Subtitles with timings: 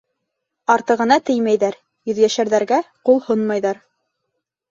[0.75, 1.77] Артығына теймәйҙәр,
[2.11, 3.83] йөҙйәшәрҙәргә ҡул һонмайҙар.